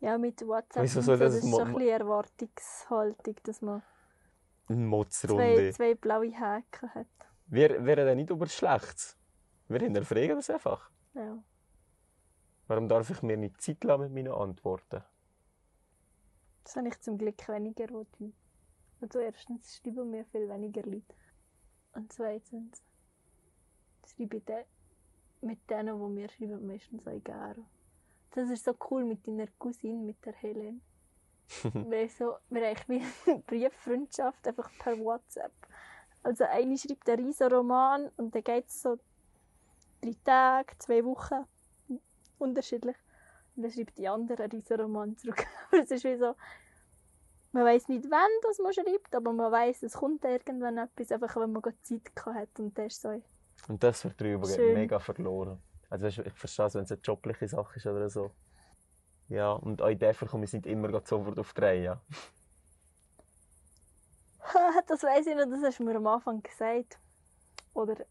Ja, 0.00 0.18
mit 0.18 0.46
WhatsApp 0.46 0.82
und 0.82 0.88
soll 0.88 1.02
so, 1.02 1.16
das 1.16 1.34
ist 1.34 1.50
so 1.50 1.60
ein 1.60 1.74
bisschen 1.74 1.88
Erwartungshaltung, 1.88 3.36
dass 3.44 3.62
man 3.62 3.82
zwei, 5.08 5.70
zwei 5.72 5.94
blaue 5.94 6.26
Häkchen 6.26 6.94
hat. 6.94 7.06
Wir, 7.46 7.84
wir 7.84 7.96
reden 7.96 8.16
nicht 8.16 8.30
über 8.30 8.46
Schlechtes. 8.46 9.16
Wir 9.68 9.80
hinterfragen 9.80 10.36
das 10.36 10.50
einfach. 10.50 10.90
Ja. 11.14 11.42
Warum 12.66 12.88
darf 12.88 13.10
ich 13.10 13.22
mir 13.22 13.36
nicht 13.36 13.60
Zeit 13.60 13.82
lassen 13.84 14.02
mit 14.02 14.12
meinen 14.12 14.32
Antworten? 14.32 15.02
Das 16.64 16.76
habe 16.76 16.88
ich 16.88 17.00
zum 17.00 17.18
Glück 17.18 17.48
weniger, 17.48 17.88
wo 17.90 18.06
du. 18.18 18.32
Also 19.00 19.18
erstens 19.18 19.76
schreiben 19.76 20.10
mir 20.10 20.24
viel 20.26 20.48
weniger 20.48 20.82
Leute. 20.82 21.14
Und 21.92 22.12
zweitens 22.12 22.82
schreibe 24.06 24.36
ich 24.38 24.44
mit 25.42 25.70
denen, 25.70 25.98
die 25.98 26.20
mir 26.20 26.28
schreiben, 26.28 26.66
meistens 26.66 27.06
auch 27.06 27.22
gerne. 27.22 27.64
Das 28.34 28.48
ist 28.48 28.64
so 28.64 28.74
cool 28.90 29.04
mit 29.04 29.26
deiner 29.26 29.46
Cousine, 29.58 30.02
mit 30.02 30.24
der 30.24 30.32
Helen. 30.34 30.80
wir, 31.62 32.00
haben 32.00 32.08
so, 32.08 32.36
wir 32.48 32.66
haben 32.66 32.80
wie 32.86 33.02
eine 33.26 33.38
Brieffreundschaft, 33.46 34.46
einfach 34.46 34.70
per 34.78 34.98
WhatsApp. 34.98 35.52
Also 36.22 36.44
eine 36.44 36.78
schreibt 36.78 37.08
einen 37.08 37.26
riesen 37.26 37.52
Roman 37.52 38.10
und 38.16 38.34
dann 38.34 38.44
geht 38.44 38.68
es 38.68 38.82
so 38.82 38.96
drei 40.00 40.14
Tage, 40.24 40.78
zwei 40.78 41.04
Wochen, 41.04 41.44
unterschiedlich. 42.38 42.96
Und 43.56 43.64
dann 43.64 43.72
schreibt 43.72 43.98
die 43.98 44.08
andere 44.08 44.44
einen 44.44 44.52
riesen 44.52 44.80
Roman 44.80 45.16
zurück. 45.16 45.44
Aber 45.70 45.82
es 45.82 45.90
ist 45.90 46.04
wie 46.04 46.16
so, 46.16 46.34
man 47.52 47.64
weiß 47.64 47.88
nicht, 47.88 48.10
wann 48.10 48.30
das 48.42 48.58
man 48.60 48.72
schreibt, 48.72 49.14
aber 49.14 49.30
man 49.32 49.52
weiß, 49.52 49.82
es 49.82 49.92
kommt 49.92 50.24
irgendwann 50.24 50.78
etwas, 50.78 51.12
einfach 51.12 51.36
wenn 51.36 51.52
man 51.52 51.62
Zeit 51.82 52.10
hat 52.24 52.58
und 52.58 52.78
das 52.78 52.94
ist 52.94 53.02
so. 53.02 53.22
Und 53.68 53.82
das 53.82 54.04
wird 54.04 54.20
drüber 54.20 54.48
Schön. 54.48 54.74
mega 54.74 54.98
verloren. 54.98 55.62
Also 55.88 56.06
weisst 56.06 56.18
du, 56.18 56.22
ich 56.22 56.32
verstehe 56.32 56.66
es, 56.66 56.74
wenn 56.74 56.84
es 56.84 56.92
eine 56.92 57.00
jobliche 57.02 57.48
Sache 57.48 57.76
ist 57.76 57.86
oder 57.86 58.08
so. 58.08 58.30
Ja, 59.28 59.52
und 59.52 59.80
auch 59.80 59.88
in 59.88 59.98
der 59.98 60.14
komme 60.14 60.44
ich 60.44 60.52
nicht 60.52 60.66
immer 60.66 60.90
sofort 61.04 61.38
auf 61.38 61.52
die 61.54 61.60
Reihe. 61.60 62.00
das 64.86 65.02
weiß 65.02 65.26
ich 65.26 65.36
noch, 65.36 65.48
das 65.48 65.62
hast 65.62 65.78
du 65.78 65.84
mir 65.84 65.96
am 65.96 66.06
Anfang 66.06 66.42
gesagt. 66.42 66.98
Oder 67.74 68.04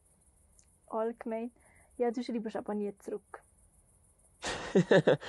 allgemein. 0.87 1.51
Ja, 1.97 2.11
du 2.11 2.23
schreibst 2.23 2.55
aber 2.55 2.73
nie 2.73 2.97
zurück. 2.99 3.43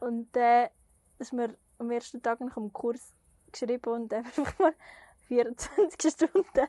und 0.00 0.34
äh, 0.36 0.70
das 1.18 1.28
ist 1.28 1.32
mir 1.32 1.54
am 1.78 1.90
ersten 1.90 2.22
Tag 2.22 2.40
nach 2.40 2.54
dem 2.54 2.72
Kurs 2.72 3.12
geschrieben 3.52 3.92
und 3.92 4.14
einfach 4.14 4.58
mal 4.58 4.74
24 5.28 6.12
Stunden 6.12 6.66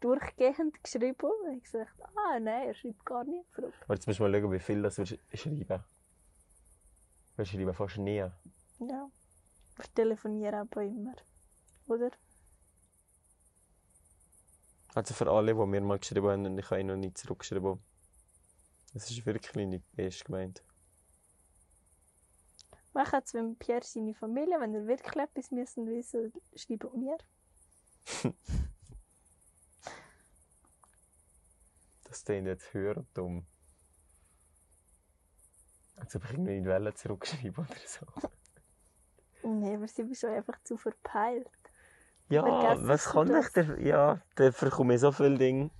durchgehend 0.00 0.82
geschrieben. 0.82 1.30
Und 1.46 1.56
ich 1.56 1.62
gesagt, 1.64 2.00
ah 2.02 2.38
nein, 2.38 2.68
er 2.68 2.74
schreibt 2.74 3.04
gar 3.06 3.24
nicht 3.24 3.50
zurück. 3.54 3.74
Aber 3.84 3.94
jetzt 3.94 4.06
du 4.06 4.10
mal 4.10 4.16
schauen, 4.40 4.52
wie 4.52 4.58
viel 4.58 4.82
das 4.82 4.98
wir 4.98 5.06
sch- 5.06 5.18
schreiben. 5.36 5.84
Wir 7.36 7.44
schreiben 7.44 7.74
fast 7.74 7.98
nie. 7.98 8.16
Ja. 8.16 8.32
Wir 8.78 9.94
telefonieren 9.94 10.54
aber 10.60 10.82
immer. 10.82 11.14
Oder? 11.86 12.10
Also 14.94 15.14
für 15.14 15.30
alle, 15.30 15.54
die 15.54 15.66
mir 15.66 15.80
mal 15.80 15.98
geschrieben 15.98 16.28
haben 16.28 16.46
und 16.46 16.58
ich 16.58 16.70
habe 16.70 16.82
noch 16.84 16.96
nicht 16.96 17.16
zurückgeschrieben. 17.16 17.78
Das 18.92 19.08
ist 19.10 19.24
wirklich 19.24 19.54
nicht 19.68 19.84
best 19.92 20.24
gemeint. 20.24 20.64
Machen 22.92 23.20
es, 23.24 23.32
wenn 23.34 23.54
Pierre 23.56 23.84
seine 23.84 24.14
Familie, 24.14 24.58
wenn 24.60 24.74
er 24.74 24.86
wirklich 24.88 25.14
etwas 25.14 25.52
müssen 25.52 25.86
wissen, 25.86 26.32
schreibt 26.56 26.92
mir. 26.96 27.16
Das 32.04 32.24
klingt 32.24 32.48
jetzt 32.48 32.74
höher 32.74 33.04
dumm. 33.14 33.46
Als 35.94 36.16
ob 36.16 36.24
ich 36.24 36.32
irgendwie 36.32 36.58
nicht 36.60 36.66
wollte 36.66 36.94
zurückschreiben 36.94 37.64
oder 37.64 37.76
so. 37.86 38.04
Nein, 39.44 39.76
aber 39.76 39.86
sie 39.86 40.02
bist 40.02 40.20
schon 40.22 40.30
einfach 40.30 40.60
zu 40.64 40.76
verpeilt. 40.76 41.48
Ja, 42.28 42.42
Vergessen 42.42 42.88
was 42.88 43.04
kann 43.06 43.26
ich 43.28 43.32
das? 43.32 43.52
denn? 43.52 43.86
Ja, 43.86 44.20
da 44.34 44.50
verkomme 44.52 44.94
ich 44.94 45.00
so 45.00 45.12
viele 45.12 45.38
Dinge. 45.38 45.70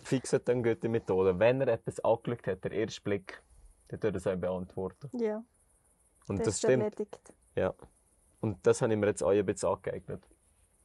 Fix 0.00 0.32
hat 0.32 0.48
dann 0.48 0.62
gute 0.62 0.88
Methode. 0.88 1.38
Wenn 1.38 1.60
er 1.60 1.68
etwas 1.68 2.00
angeschaut 2.00 2.46
hat, 2.46 2.64
der 2.64 2.72
erste 2.72 3.00
Blick, 3.02 3.42
dann 3.88 4.00
tut 4.00 4.12
er 4.14 4.16
es 4.16 4.26
auch 4.26 4.36
beantworten. 4.36 5.08
Ja, 5.16 5.44
Und 6.28 6.38
das, 6.40 6.46
das 6.46 6.58
stimmt. 6.58 6.82
erledigt. 6.82 7.34
Ja. 7.54 7.74
Und 8.42 8.66
das 8.66 8.82
habe 8.82 8.92
ich 8.92 8.98
mir 8.98 9.06
jetzt 9.06 9.22
auch 9.22 9.30
ein 9.30 9.46
bisschen 9.46 9.68
angeeignet. 9.68 10.28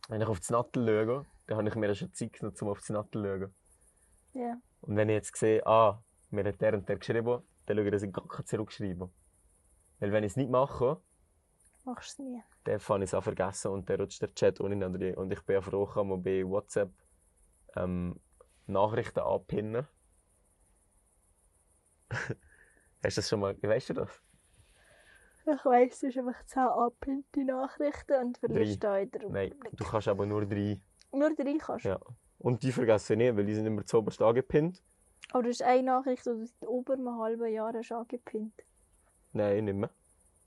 Wenn 0.10 0.22
ich 0.22 0.28
auf 0.28 0.40
das 0.40 0.52
Nattel 0.52 0.86
schaue, 0.86 1.26
dann 1.48 1.58
habe 1.58 1.68
ich 1.68 1.76
mir 1.76 1.96
schon 1.96 2.14
Zeit 2.14 2.34
genommen, 2.34 2.56
um 2.62 2.70
auf 2.70 2.80
das 2.80 2.90
Nattel 2.90 3.24
zu 3.24 3.28
schauen. 3.28 3.56
Ja. 4.34 4.62
Und 4.82 4.96
wenn 4.96 5.10
ich 5.10 5.16
jetzt 5.16 5.36
sehe, 5.36 5.66
ah, 5.66 6.04
mir 6.30 6.46
hat 6.46 6.62
der 6.62 6.76
und 6.76 6.88
der 6.88 6.98
geschrieben, 6.98 7.42
dann 7.66 7.78
schaue 7.78 7.86
ich, 7.86 7.92
dass 7.92 8.04
ich 8.04 8.14
gar 8.14 8.28
kein 8.28 8.46
zurückschreibe. 8.46 9.10
Weil 10.00 10.12
wenn 10.12 10.24
ich 10.24 10.34
es 10.34 10.38
nicht 10.38 10.52
mache, 10.52 11.02
Machst 11.84 12.20
du 12.20 12.24
es 12.24 12.30
nie. 12.30 12.44
dann 12.66 12.80
fange 12.80 13.06
ich 13.06 13.10
es 13.10 13.14
an 13.16 13.24
vergessen 13.24 13.72
und 13.72 13.90
dann 13.90 14.02
rutscht 14.02 14.22
der 14.22 14.36
Chat 14.36 14.60
untereinander 14.60 15.00
rein. 15.00 15.16
Und 15.16 15.34
ich 15.34 15.42
bin 15.42 15.56
ja 15.56 15.62
froh, 15.62 15.88
kann 15.88 16.10
man 16.10 16.22
bei 16.22 16.46
WhatsApp 16.46 16.92
ähm, 17.76 18.20
Nachrichten 18.68 19.22
anpinnen. 19.22 19.88
Hast 23.04 23.18
du 23.18 23.22
das 23.22 23.30
schon 23.30 23.40
mal, 23.40 23.58
weißt 23.60 23.90
du 23.90 23.94
das? 23.96 24.22
Ich 25.50 25.64
weiss, 25.64 26.04
es 26.04 26.04
ist 26.04 26.18
einfach 26.18 26.44
10 26.46 26.62
abgepinnte 26.62 27.46
Nachrichten 27.46 28.22
und 28.22 28.38
verlierst 28.38 28.84
da 28.84 28.98
in 28.98 29.12
der 29.12 29.30
Nein, 29.30 29.56
du 29.72 29.84
kannst 29.86 30.10
aber 30.10 30.26
nur 30.26 30.46
drei. 30.46 30.82
Nur 31.14 31.34
drei 31.34 31.58
kannst 31.58 31.86
du. 31.86 31.90
Ja. 31.90 32.00
Und 32.40 32.64
die 32.64 32.72
vergesse 32.72 33.14
ich 33.14 33.18
nicht, 33.18 33.36
weil 33.36 33.46
die 33.46 33.56
sind 33.56 33.66
immer 33.66 33.86
zu 33.86 34.00
oberst 34.00 34.22
angepinnt. 34.22 34.84
Aber 35.32 35.44
das 35.44 35.52
ist 35.52 35.64
eine 35.64 35.84
Nachricht, 35.84 36.26
die 36.26 36.30
du 36.32 36.46
seit 36.46 36.70
über 36.70 36.94
einem 36.94 37.18
halben 37.18 37.52
Jahr 37.52 37.74
hast 37.74 37.92
angepinnt. 37.92 38.54
Nein, 39.34 39.66
nicht 39.66 39.76
mehr. 39.76 39.90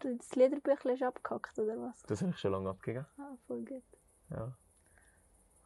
Du 0.01 0.15
das 0.15 0.35
Liederbüchlein 0.35 0.95
ist 0.95 1.03
abgehackt, 1.03 1.59
oder 1.59 1.81
was? 1.81 2.03
Das 2.03 2.21
habe 2.23 2.33
ich 2.33 2.39
schon 2.39 2.53
lange 2.53 2.71
abgegeben. 2.71 3.07
Ah, 3.19 3.37
voll 3.47 3.65
gut. 3.65 3.83
Ja. 4.31 4.55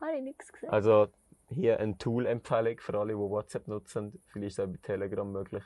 Habe 0.00 0.16
ich 0.16 0.22
nichts 0.22 0.52
gesehen. 0.52 0.70
Also 0.70 1.08
hier 1.48 1.78
eine 1.80 1.98
Tool-Empfehlung 1.98 2.78
für 2.78 2.98
alle, 2.98 3.12
die 3.12 3.18
WhatsApp 3.18 3.68
nutzen. 3.68 4.22
Vielleicht 4.26 4.52
ist 4.52 4.58
es 4.58 4.64
auch 4.64 4.70
bei 4.70 4.78
Telegram 4.82 5.30
möglich. 5.30 5.64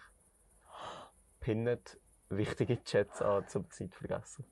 Pinnet 1.40 1.98
wichtige 2.30 2.82
Chats 2.84 3.22
an, 3.22 3.44
um 3.54 3.70
Zeit 3.70 3.92
zu 3.92 3.98
vergessen. 3.98 4.44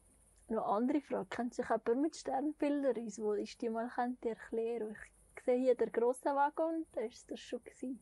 Noch 0.49 0.64
eine 0.64 0.76
andere 0.76 1.00
Frage. 1.00 1.26
Kennt 1.28 1.54
sich 1.54 1.68
jemand 1.68 2.02
mit 2.02 2.16
Sternbildern 2.16 3.06
aus? 3.06 3.18
Wo 3.18 3.35
ich 3.35 3.59
die 3.59 3.68
mal 3.68 3.90
erklären 3.97 4.97
Ich 5.37 5.45
sehe 5.45 5.59
hier 5.59 5.75
den 5.75 5.90
grossen 5.90 6.35
Wagen 6.35 6.87
da 6.92 7.00
war 7.00 7.09
das 7.28 7.40
schon. 7.40 7.62
Gewesen. 7.64 8.00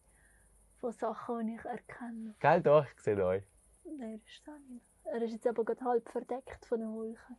Von 0.78 0.92
Sachen, 0.92 1.46
die 1.46 1.54
ich 1.54 1.64
erkenne. 1.64 2.34
Gell, 2.40 2.62
doch, 2.62 2.86
ich 2.94 3.00
sehe 3.00 3.24
euch. 3.24 3.44
Nein, 3.84 4.00
er 4.00 4.14
ist 4.26 4.46
da 4.46 4.58
nicht. 4.68 4.84
Er 5.04 5.22
ist 5.22 5.32
jetzt 5.32 5.46
aber 5.46 5.64
gerade 5.64 5.84
halb 5.84 6.08
verdeckt 6.10 6.66
von 6.66 6.80
den 6.80 6.92
Wolken. 6.92 7.36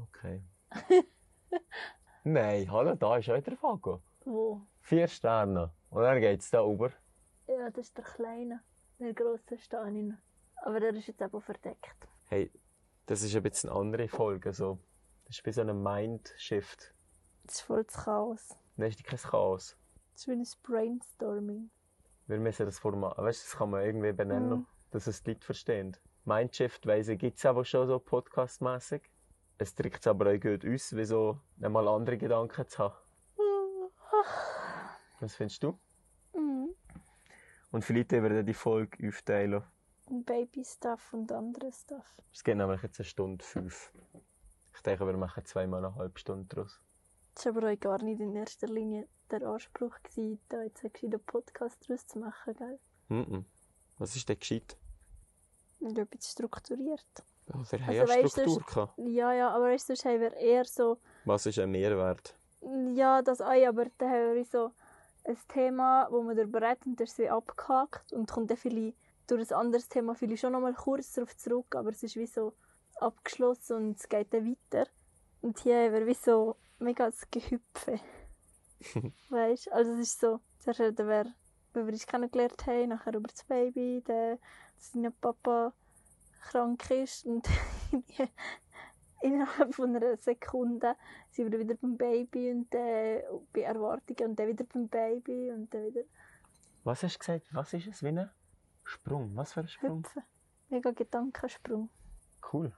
Okay. 0.00 0.42
Nein, 2.24 2.70
hallo, 2.70 2.94
da 2.94 3.16
ist 3.16 3.30
auch 3.30 3.40
der 3.40 3.62
Vago. 3.62 4.02
Wo? 4.24 4.62
Vier 4.80 5.06
Sterne. 5.06 5.72
Und 5.90 6.02
dann 6.02 6.20
geht 6.20 6.40
es 6.40 6.50
da 6.50 6.64
über. 6.64 6.90
Ja, 7.46 7.70
das 7.70 7.86
ist 7.86 7.96
der 7.96 8.04
Kleine. 8.04 8.62
Der 8.98 9.14
Grosse 9.14 9.56
noch. 9.70 10.18
Aber 10.62 10.82
er 10.82 10.94
ist 10.94 11.06
jetzt 11.06 11.22
aber 11.22 11.40
verdeckt. 11.40 12.08
Hey, 12.26 12.50
das 13.06 13.22
ist 13.22 13.34
ein 13.34 13.42
bisschen 13.42 13.70
eine 13.70 13.78
andere 13.78 14.08
Folge. 14.08 14.52
So. 14.52 14.78
Das 15.26 15.36
ist 15.38 15.46
wie 15.46 15.52
so 15.52 15.62
ein 15.62 15.82
Mindshift. 15.82 16.92
Das 17.44 17.54
ist 17.56 17.60
voll 17.62 17.84
das 17.84 18.04
Chaos. 18.04 18.56
Das 18.76 18.88
ist 18.90 19.04
kein 19.04 19.18
Chaos. 19.18 19.76
Das 20.12 20.22
ist 20.22 20.28
wie 20.28 20.32
ein 20.32 20.46
Brainstorming. 20.62 21.70
Wir 22.26 22.38
müssen 22.38 22.66
das 22.66 22.78
Format, 22.78 23.16
weißt 23.16 23.42
du, 23.42 23.46
das 23.48 23.56
kann 23.56 23.70
man 23.70 23.84
irgendwie 23.84 24.12
benennen, 24.12 24.50
Mhm. 24.50 24.66
dass 24.90 25.06
es 25.06 25.22
die 25.22 25.30
Leute 25.30 25.46
verstehen. 25.46 25.96
Mindshift, 26.24 26.86
weiss 26.86 27.08
ich, 27.08 27.18
gibt 27.18 27.38
es 27.38 27.46
aber 27.46 27.64
schon 27.64 27.86
so 27.86 27.98
podcastmäßig. 27.98 29.02
Es 29.56 29.74
drückt 29.74 30.06
aber 30.06 30.30
auch 30.32 30.38
gut 30.40 30.64
uns, 30.64 30.94
wie 30.94 31.04
so 31.04 31.40
einmal 31.62 31.88
andere 31.88 32.18
Gedanken 32.18 32.68
zu 32.68 32.78
haben. 32.80 32.94
Was 35.20 35.34
findest 35.34 35.62
du? 35.62 35.78
Mhm. 36.34 36.74
Und 37.72 37.84
vielleicht 37.84 38.12
werden 38.12 38.34
wir 38.34 38.42
die 38.42 38.54
Folge 38.54 39.08
aufteilen. 39.08 39.62
Und 40.08 40.24
Baby-Stuff 40.24 41.12
und 41.12 41.30
andere 41.32 41.70
Stuff. 41.72 42.16
Es 42.32 42.42
geht 42.42 42.56
nämlich 42.56 42.82
jetzt 42.82 42.98
eine 42.98 43.04
Stunde 43.06 43.44
fünf. 43.44 43.92
Ich 44.74 44.80
denke, 44.82 45.06
wir 45.06 45.16
machen 45.16 45.44
zweimal 45.44 45.84
eine 45.84 45.94
halbe 45.94 46.18
Stunde 46.18 46.46
draus. 46.46 46.80
Das 47.34 47.46
war 47.46 47.56
aber 47.56 47.72
auch 47.72 47.80
gar 47.80 48.02
nicht 48.02 48.20
in 48.20 48.34
erster 48.34 48.68
Linie 48.68 49.06
der 49.30 49.42
Anspruch, 49.42 49.94
gewesen, 50.02 50.40
da 50.48 50.62
jetzt 50.62 50.82
einen 50.82 50.92
gescheiten 50.92 51.20
Podcast 51.24 51.76
daraus 51.88 52.06
zu 52.06 52.18
machen, 52.18 52.54
gell? 52.56 52.78
Mhm. 53.08 53.44
Was 53.98 54.16
ist 54.16 54.28
denn 54.28 54.38
gescheit? 54.38 54.76
Und 55.80 55.98
etwas 55.98 56.30
strukturiert. 56.32 57.04
Ja, 57.48 57.54
wir 57.54 57.80
haben 57.80 57.88
Also 57.88 57.92
ja 57.92 58.08
weißt 58.08 58.36
du, 58.36 58.40
Struktur 58.42 58.62
gehabt. 58.66 58.98
Ja, 58.98 59.32
ja, 59.32 59.50
aber 59.50 59.66
weißt 59.66 59.88
du, 59.88 59.94
sonst 59.94 60.04
haben 60.06 60.20
wir 60.20 60.32
eher 60.34 60.64
so, 60.64 60.98
Was 61.24 61.46
ist 61.46 61.58
ein 61.58 61.70
Mehrwert? 61.70 62.34
ja, 62.94 63.22
das 63.22 63.40
auch, 63.40 63.66
aber 63.66 63.86
dann 63.98 64.10
haben 64.10 64.34
wir 64.34 64.44
so 64.44 64.72
ein 65.24 65.36
Thema, 65.48 66.08
wo 66.10 66.22
man 66.22 66.36
darüber 66.36 66.62
redet 66.62 66.86
und 66.86 66.98
das 66.98 67.18
ist 67.18 67.28
abgehakt 67.30 68.12
und 68.12 68.30
kommt 68.30 68.50
dann 68.50 68.56
vielleicht 68.56 68.96
durch 69.28 69.50
ein 69.50 69.58
anderes 69.58 69.88
Thema 69.88 70.14
vielleicht 70.14 70.40
schon 70.40 70.52
nochmal 70.52 70.74
kurz 70.74 71.12
darauf 71.12 71.36
zurück, 71.36 71.74
aber 71.76 71.90
es 71.90 72.02
ist 72.02 72.16
wie 72.16 72.26
so 72.26 72.54
abgeschlossen 72.96 73.76
und 73.76 73.98
es 73.98 74.08
geht 74.08 74.32
dann 74.32 74.46
weiter. 74.50 74.88
Und 75.40 75.60
hier 75.60 75.84
haben 75.84 75.92
wir 75.92 76.06
wie 76.06 76.14
so 76.14 76.56
mega 76.78 77.06
das 77.06 77.30
Gehüpfe. 77.30 78.00
weißt 79.28 79.66
du? 79.66 79.72
Also 79.72 79.92
es 79.92 80.00
ist 80.00 80.20
so, 80.20 80.40
zuerst 80.58 80.80
reden 80.80 81.08
wir, 81.08 81.26
wie 81.74 81.86
wir 81.86 81.92
uns 81.92 82.06
kennengelernt 82.06 82.66
haben, 82.66 82.88
nachher 82.88 83.14
über 83.14 83.28
das 83.28 83.44
Baby, 83.44 84.02
dann, 84.04 84.38
dass 84.76 84.92
dein 84.92 85.12
Papa 85.20 85.72
krank 86.40 86.90
ist 86.90 87.26
und 87.26 87.46
innerhalb 89.22 89.74
von 89.74 89.94
einer 89.94 90.16
Sekunde 90.16 90.94
sind 91.30 91.52
wir 91.52 91.58
wieder 91.58 91.74
beim 91.74 91.96
Baby 91.96 92.52
und 92.52 92.72
dann 92.72 93.22
bei 93.52 93.62
Erwartungen 93.62 94.30
und 94.30 94.38
dann 94.38 94.48
wieder 94.48 94.64
beim 94.64 94.88
Baby 94.88 95.50
und 95.50 95.72
dann 95.74 95.86
wieder 95.86 96.02
Was 96.84 97.02
hast 97.02 97.16
du 97.16 97.18
gesagt? 97.18 97.48
Was 97.52 97.72
ist 97.74 97.88
es? 97.88 98.02
Wie 98.02 98.12
Sprung? 98.88 99.36
Was 99.36 99.52
für 99.52 99.60
ein 99.60 99.68
Sprung? 99.68 99.98
hüpfen. 99.98 100.22
Mega 100.70 100.90
Gedankensprung. 100.90 101.90
Cool. 102.52 102.72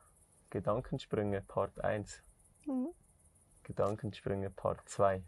Gedankensprünge 0.50 1.40
Part 1.42 1.82
1. 1.84 2.22
Mhm. 2.66 2.88
Gedankensprünge 3.62 4.50
Part 4.50 4.88
2. 4.88 5.22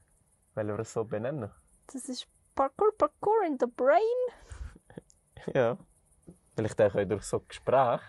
Wollen 0.55 0.69
wir 0.69 0.79
es 0.81 0.93
so 0.93 1.05
benennen? 1.05 1.51
Das 1.87 2.09
ist 2.09 2.27
Parkour, 2.55 2.93
Parkour 2.99 3.45
in 3.47 3.57
the 3.59 3.67
Brain. 3.67 4.01
Ja. 5.55 5.77
Vielleicht 6.55 6.81
auch 6.81 6.93
durch 6.93 7.25
so 7.25 7.41
Gespräche 7.41 8.05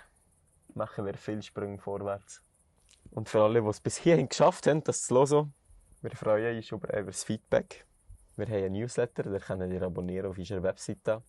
machen 0.76 1.06
wir 1.06 1.16
viele 1.16 1.42
Sprünge 1.42 1.80
vorwärts. 1.80 2.44
Und 3.12 3.30
für 3.30 3.42
alle, 3.42 3.62
die 3.62 3.68
es 3.68 3.80
bis 3.80 3.98
hierhin 3.98 4.30
geschafft 4.30 4.68
haben, 4.68 4.84
das 4.84 5.04
zu 5.04 5.16
hören, 5.16 5.54
wir 6.02 6.12
freuen 6.12 6.58
uns 6.58 6.72
über, 6.72 6.90
über 6.96 7.12
das 7.12 7.24
Feedback. 7.24 7.86
Wir 8.36 8.48
haben 8.48 8.66
einen 8.66 8.74
Newsletter, 8.74 9.24
den 9.24 9.40
könnt 9.40 9.72
ihr 9.72 9.82
abonnieren 9.82 10.30
auf 10.30 10.38
unserer 10.38 10.62
Webseite. 10.64 11.24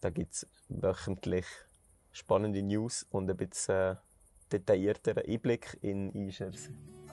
Da 0.00 0.10
gibt 0.10 0.34
es 0.34 0.46
wöchentlich 0.68 1.46
spannende 2.12 2.62
News 2.62 3.06
und 3.10 3.30
ein 3.30 3.36
bisschen 3.36 3.74
äh, 3.74 3.96
detaillierteren 4.52 5.24
Einblick 5.26 5.78
in 5.82 6.10
unser 6.10 6.50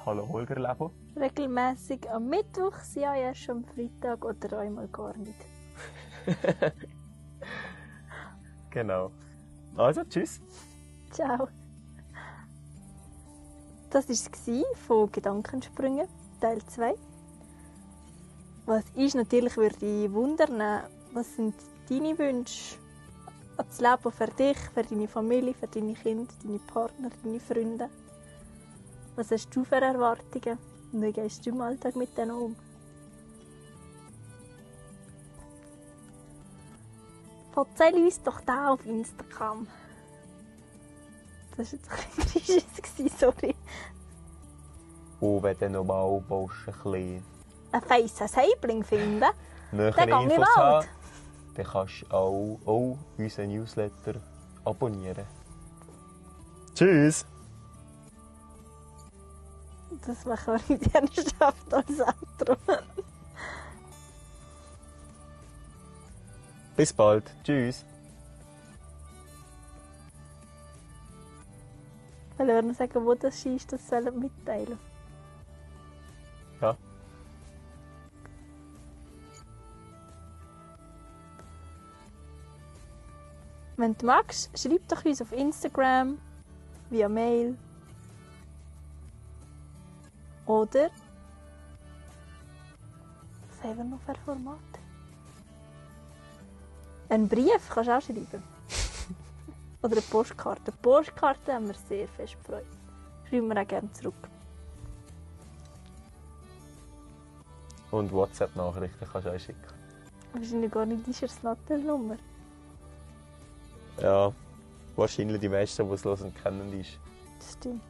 Hallo 0.06 0.28
Holger 0.28 0.56
Leben. 0.56 0.92
Regelmäßig 1.16 2.10
am 2.10 2.28
Mittwoch, 2.28 2.76
ja 2.96 3.16
erst 3.16 3.50
am 3.50 3.64
Freitag 3.64 4.26
oder 4.26 4.60
einmal 4.60 4.88
gar 4.88 5.16
nicht. 5.18 5.36
Genau. 8.72 9.12
Also, 9.76 10.04
tschüss. 10.06 10.42
Ciao. 11.12 11.48
Das 13.90 14.08
war 14.08 14.16
es 14.16 14.30
von 14.88 15.12
Gedankensprüngen, 15.12 16.08
Teil 16.40 16.64
2. 16.66 16.96
Was 18.66 18.86
ist 18.96 19.16
natürlich, 19.16 19.58
würde 19.58 19.86
ich 19.86 20.12
wundern, 20.12 20.84
was 21.14 21.36
sind 21.36 21.54
deine 21.92 22.18
Wünsche 22.18 22.78
an 23.58 23.66
das 23.68 23.82
Leben 23.82 24.12
für 24.12 24.28
dich, 24.28 24.58
für 24.74 24.84
deine 24.84 25.08
Familie, 25.08 25.54
für 25.54 25.68
deine 25.68 25.94
Kinder, 25.94 26.34
deine 26.42 26.60
Partner, 26.60 27.10
deine 27.24 27.40
Freunde? 27.40 27.90
Was 29.16 29.32
hast 29.32 29.54
du 29.54 29.66
für 29.66 29.76
Erwartungen 29.76 30.58
und 30.94 31.02
wie 31.02 31.12
gehst 31.12 31.46
du 31.46 31.50
im 31.50 31.62
Alltag 31.62 31.96
mit 31.98 32.18
denen 32.18 32.32
um? 32.32 32.56
Erzähl 37.54 38.02
uns 38.02 38.24
doch 38.24 38.40
da 38.42 38.70
auf 38.70 38.86
Instagram. 38.86 39.68
Das 41.58 41.74
war 41.74 41.80
jetzt 41.80 41.92
ein 41.92 42.34
bisschen 42.34 42.64
Griechisch, 42.96 43.20
sorry. 43.20 43.56
Und 45.20 45.44
wenn 45.44 45.58
du 45.58 45.70
noch 45.70 45.84
mal 45.84 46.08
ein 46.10 46.48
bisschen 46.74 47.24
Ein 47.74 47.82
feissen 47.82 48.28
Saibling 48.30 48.84
finden, 48.84 49.20
dann 49.20 49.94
gehe 49.94 50.06
ich 50.06 50.38
Infos 50.38 50.56
Wald. 50.56 50.88
Dann 51.56 51.66
kannst 51.66 52.04
du 52.04 52.12
auch, 52.12 52.60
auch 52.66 52.98
unseren 53.18 53.50
Newsletter 53.50 54.22
abonnieren. 54.64 55.26
Tschüss! 56.74 57.26
Das 60.06 60.26
machen 60.26 60.60
wir 60.68 60.78
mit 60.78 60.96
Ernsthaft 60.96 61.74
als 61.74 62.00
Outro. 62.00 62.56
Bis 66.76 66.94
bald. 66.94 67.32
Tschüss. 67.44 67.86
Weil 72.38 72.48
wir 72.48 72.74
sagen, 72.74 73.06
wo 73.06 73.14
das 73.14 73.46
ist, 73.46 73.72
das 73.72 73.88
sollen 73.88 74.20
mitteilen. 74.20 74.80
Wenn 83.82 83.98
du 83.98 84.06
magst, 84.06 84.52
schreib 84.56 84.88
doch 84.90 85.04
uns 85.04 85.24
auf 85.24 85.32
Instagram, 85.32 86.20
via 86.92 87.10
Mail. 87.10 87.58
Oder. 90.46 90.92
Was 93.50 93.64
haben 93.64 93.78
wir 93.78 93.84
noch 93.86 94.00
für 94.02 94.14
Formate? 94.24 94.62
Einen 97.10 97.28
Brief 97.28 97.70
kannst 97.72 97.90
du 97.90 97.98
auch 97.98 98.02
schreiben. 98.04 98.44
Oder 99.82 99.94
eine 99.94 100.02
Postkarte. 100.02 100.72
Postkarte 100.74 101.52
haben 101.52 101.68
wir 101.68 101.76
sehr 101.90 102.08
fest 102.08 102.38
gefreut. 102.38 102.68
Schreiben 103.28 103.48
wir 103.48 103.64
auch 103.64 103.68
gerne 103.68 103.92
zurück. 103.94 104.30
Und 107.90 108.12
WhatsApp-Nachrichten 108.12 109.08
kannst 109.12 109.28
du 109.28 109.36
auch 109.36 109.40
schicken. 109.40 109.74
Wahrscheinlich 110.34 110.72
gar 110.72 110.86
nicht 110.86 111.08
ist 111.08 111.24
es 111.24 111.42
Nattelnummer. 111.42 112.18
Ja, 114.00 114.32
wahrscheinlich 114.96 115.40
die 115.40 115.50
meisten, 115.50 115.88
die 115.88 115.94
es 115.94 116.06
hören, 116.06 116.34
kennen 116.44 116.72
die. 116.72 116.86
Das 117.40 117.54
stimmt. 117.54 117.82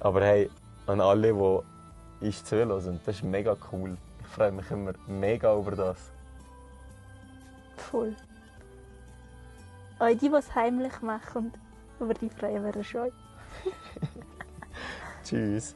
Aber 0.00 0.22
hey, 0.22 0.50
an 0.86 1.00
alle, 1.00 1.32
die 1.32 2.26
uns 2.26 2.44
zuhören, 2.44 3.00
das 3.04 3.16
ist 3.16 3.22
mega 3.22 3.56
cool. 3.70 3.96
Ich 4.20 4.26
freue 4.26 4.52
mich 4.52 4.70
immer 4.70 4.92
mega 5.06 5.56
über 5.56 5.72
das. 5.72 5.98
Voll. 7.76 8.16
Auch 9.98 10.08
die, 10.08 10.16
die 10.18 10.34
es 10.34 10.54
heimlich 10.54 11.00
machen, 11.02 11.52
über 11.98 12.14
die 12.14 12.30
freuen 12.30 12.64
wir 12.64 12.74
uns 12.74 12.86
schon. 12.86 13.10
Tschüss. 15.24 15.74